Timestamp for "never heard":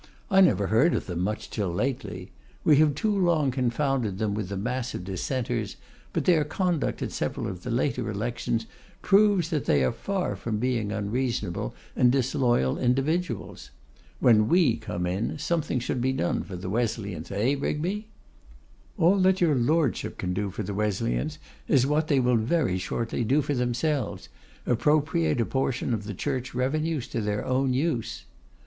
0.41-0.95